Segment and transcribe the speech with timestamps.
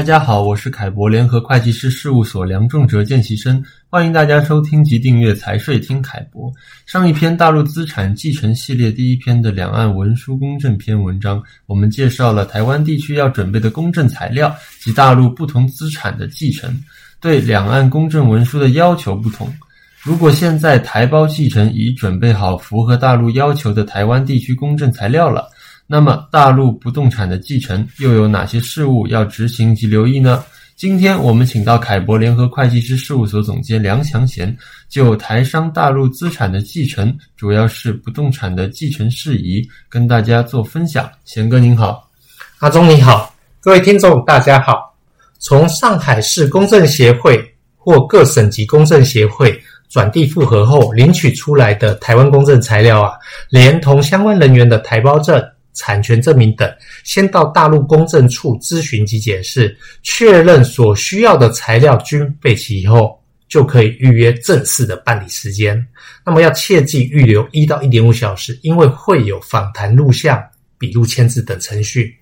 [0.00, 6.50] 大家好，我是凯博联合会计师事务所梁仲哲见习生，欢迎大家收听及订阅财税听凯博。
[6.86, 16.74] 上一篇大陆资产继承系列第一篇的两岸文书公证篇文章，我们介绍了台湾地区要准备的公证材料及大陆不同资产的继承，
[17.20, 19.52] 对两岸公证文书的要求不同。
[20.02, 25.49] 如果现在台胞继承已准备好符合大陆要求的台湾地区公证材料了。
[25.92, 30.44] 那么，大陆不动产的继承又有哪些事务要执行及留意呢？
[30.76, 34.56] 今天我们请到凯博联合会计师事务所总监梁祥贤，
[34.88, 41.10] 就台商大陆资产的继承，主要是不动产的继承事宜，跟大家做分享。
[41.24, 42.08] 贤哥您好，
[42.60, 44.94] 阿忠你好，各位听众大家好。
[45.40, 47.44] 从上海市公证协会
[47.76, 53.14] 或各省级公证协会转递复核后领取出来的台湾公证材料啊，
[53.48, 55.44] 连同相关人员的台胞证。
[55.74, 56.70] 产权证明等，
[57.04, 65.86] 先到大陆公证处咨询及检视，确认所需要的材料均备齐以后，就可以预约正式的办理时间。
[66.26, 70.42] 那么要切记预留一到一点五小时，因为会有访谈录像、
[70.78, 72.14] 笔录签字等程序。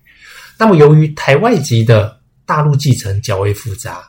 [0.57, 4.07] 那么由于台外籍的大陆继承较为复杂，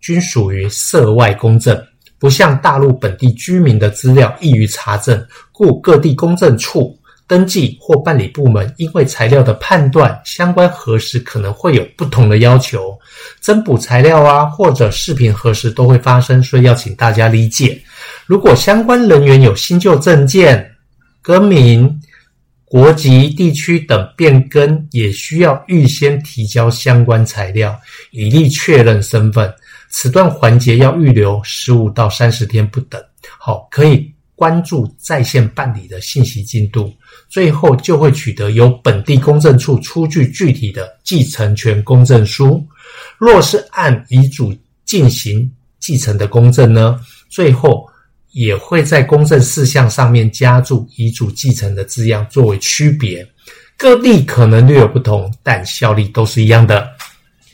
[0.00, 1.80] 均属于涉外公证，
[2.18, 6.98] 不像大陆本地居民的资料易于查证，故各地公证处。
[7.26, 12.98] 登记或办理部门因为材料的判断相关核实可能会有不同的要求，
[13.40, 17.80] 增补材料啊，或者视频核实都会发生，所以要请大家理解。
[18.26, 20.70] 如果相关人员有新旧证件、
[21.22, 22.00] 更名、
[22.64, 27.74] 国籍、地区等变更，也需要预先提交相关材料，
[28.10, 29.52] 以利确认身份。
[29.88, 33.02] 此段环节要预留十五到三十天不等。
[33.38, 34.11] 好，可以。
[34.34, 36.92] 关注在线办理的信息进度，
[37.28, 42.66] 最后就会取得由本地公证处出具具体的继承权公证书。
[43.18, 44.54] 若是按遗嘱
[44.84, 46.98] 进行继承的公证呢，
[47.28, 47.88] 最后
[48.32, 53.26] 也会在公证事项上面加注遗嘱继承的字样作为区别。
[53.76, 56.88] 各地可能略有不同，但效力都是一样的。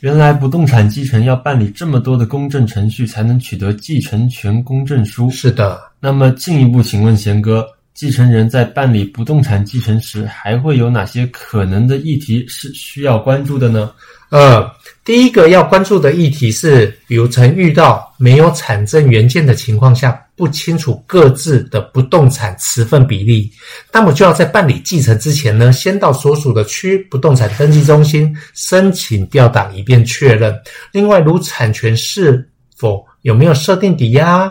[0.01, 5.29] 原来不动产继承要办理这么多的公证程序才能取得继承权公证书。
[5.29, 7.67] 是的，那么进一步请问贤哥，
[7.99, 13.91] 继承人在办理不动产继承时，还会有哪些可能的议题是需要关注的呢？
[14.29, 14.65] 呃，
[15.03, 23.51] 第一个要关注的议题是，比如曾遇到没有产证原件的情况下，不清楚各自的不动产持份比例，
[23.91, 30.57] 那么就要在办理继承之前呢，先到所属的区不动产登记中心申请调档，以便确认。
[30.93, 34.49] 另外，如产权是否有没有设定抵押，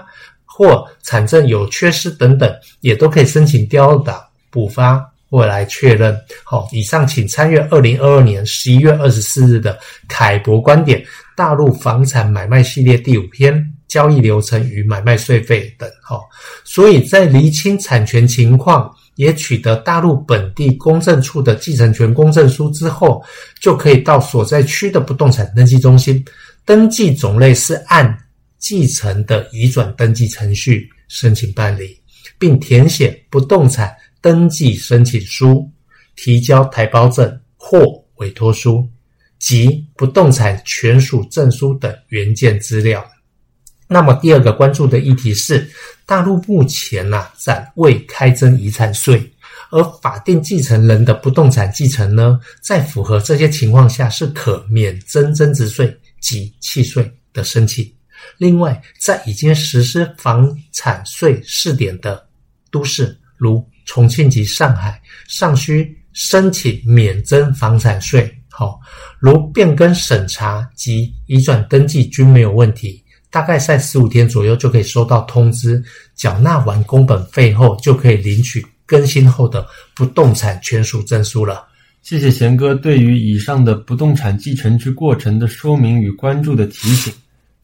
[0.59, 4.21] 或产证有缺失等等，也都可以申请调档
[4.51, 5.09] 补发。
[5.31, 6.19] 或来确认。
[6.43, 11.05] 好，以上请参阅二零二二年十一月二十四日的凯博观点
[11.37, 15.87] 大陆房产买卖系列第五篇交易流程与买卖税费等。
[16.03, 16.23] 好，
[16.65, 23.23] 所以在厘清产权情况，也取得大陆本地公证处的继承权公证书之后，
[23.61, 26.25] 就可以到所在区的不动产登记中心，
[26.65, 28.19] 登记种类是按
[28.59, 31.99] 继承的移转登记程序申请办理，
[32.39, 33.95] 并填写不动产。
[34.21, 35.71] 登记申请书、
[36.17, 38.85] 提交台胞证或委托书
[39.39, 43.09] 及不动产权属证书等原件资料。
[43.87, 45.71] 那么第二个关注的议题是，
[46.05, 49.33] 大陆目前呐、啊、暂未开征遗产税，
[49.71, 57.98] 而法定继承人的不动产继承呢，在符合这些情况下是可免征增值税及契税的申请。
[58.37, 62.27] 另外，在已经实施房产税试点的
[62.71, 68.79] 都市，如重庆及上海尚需申请免征房产税，好，
[69.19, 75.83] 如变更审查及移转登记均没有问题，大概在十五天左右就可以收到通知，
[76.15, 81.67] 缴纳完工本费后就可以领取更新后的不动产权属证书了。
[82.03, 87.13] 谢谢贤哥对于以上的不动产继承之过程的说明与关注的提醒。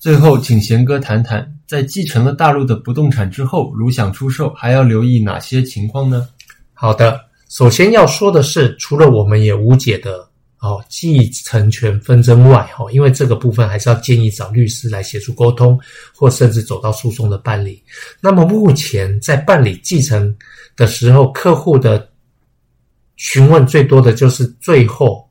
[0.05, 6.29] 最后，请贤哥谈谈，在继承了大陆的不动产之后，如想出售，还要留意哪些情况呢？
[6.75, 7.19] 好的，
[7.49, 10.29] 首先要说的是，除了我们也无解的
[10.61, 15.81] 哦继承权纷争外，哦，因为这个部分还是要建议找律师来协助沟通，
[16.15, 17.83] 或甚至走到诉讼的办理。
[18.21, 20.37] 那么目前在办理继承
[20.77, 22.07] 的时候，客户的
[23.17, 25.27] 询问最多的就是最后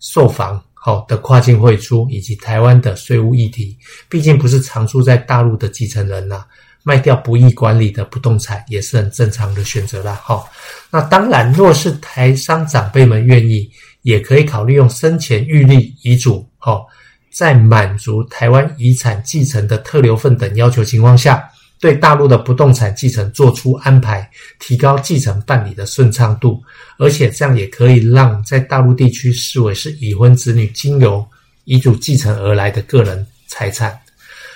[0.00, 0.58] 售房。
[0.86, 3.74] 好的跨境汇出以及台湾的税务议题，
[4.06, 6.46] 毕竟不是常住在大陆的继承人呐、啊，
[6.82, 10.20] 卖掉不易管理的不动产也是很正常的选择啦。
[10.22, 10.46] 好，
[10.90, 13.70] 那当然，若是台商长辈们愿意，
[14.02, 16.86] 也可以考虑用生前预立遗嘱，好，
[17.32, 21.42] 在满足台湾遗产继承的特留份等要求情况下，
[21.84, 24.26] 对大陆的不动产继承做出安排，
[24.58, 26.62] 提高继承办理的顺畅度，
[26.96, 31.22] 而且这样也可以让在大陆地区视为是已婚子女经由
[31.64, 34.00] 遗嘱继承而来的个人财产。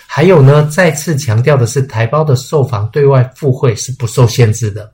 [0.07, 4.91] 还有呢，再次强调的是，台胞的售房对外附会是不受限制的，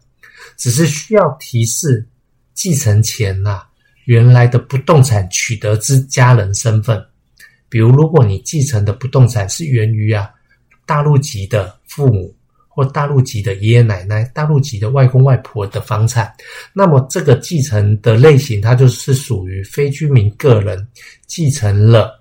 [0.56, 2.04] 只是需要提示
[2.52, 3.62] 继承前呐、
[4.06, 7.00] 原来的不动产取得之家人身份。
[7.68, 10.28] 比如，如果你继承的不动产是源于啊
[10.86, 12.34] 大陆籍的父母
[12.68, 16.32] 或大陆籍的爷爷奶奶、大陆籍的外公外婆的房产，
[16.72, 20.86] 那么这个继承的类型，它就是属于非居民个人
[21.26, 22.20] 继承了。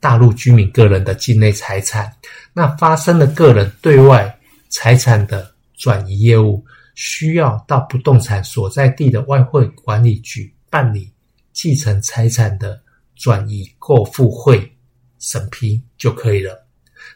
[0.00, 2.12] 大陆居民个人的境内财产，
[2.52, 4.36] 那发生了个人对外
[4.68, 6.64] 财产的转移业务，
[6.96, 11.08] 需要到不动产所在地的外汇管理局办理
[11.52, 12.82] 继承财产的
[13.14, 14.68] 转移过户会
[15.20, 16.66] 审批就可以了。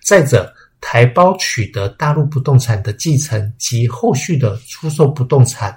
[0.04, 0.54] 再者，
[0.88, 5.76] 台胞取得大陆不动产的继承及后续的出售不动产，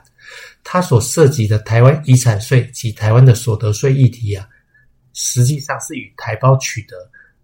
[0.64, 4.48] 它所涉及的台湾遗产税及台湾的所得税议题啊。
[5.16, 6.96] 实际上是与台胞取得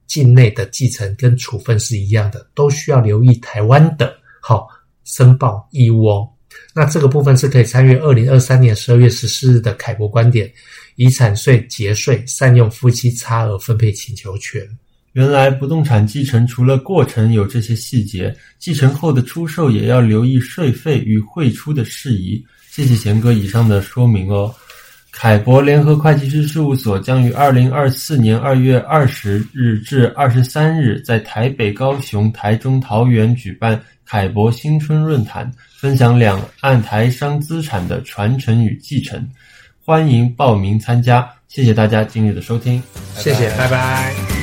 [0.05, 4.67] 境内的继承跟处分是一样的，都需要留意台湾的好
[5.03, 6.29] 申报义务哦。
[6.71, 10.53] 那这个部分是可以参阅二零二三年十二月十四日的凯博观点：
[10.97, 14.61] 遗产税节税善用夫妻差额分配请求权。
[15.15, 22.45] 原来不动产继承除了过程有这些细节，继承后的出售也要留意税费与汇出的事宜。
[22.69, 24.53] 谢谢贤哥以上的说明哦。
[25.13, 39.25] 凯博联合会计师事务所将于二零二四年二月二十日至二十三日在台北、高雄、台中、桃园举办凯博新春论坛，分享两岸台商资产的传承与继承，
[39.81, 41.25] 欢迎报名参加。
[41.47, 42.83] 谢谢大家今日的收听，
[43.15, 44.34] 谢谢，拜拜。